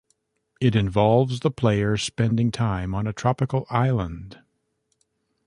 It 0.59 0.75
involves 0.75 1.41
the 1.41 1.51
player 1.51 1.95
spending 1.95 2.49
time 2.51 2.95
on 2.95 3.05
a 3.05 3.13
tropical 3.13 3.67
island. 3.69 4.39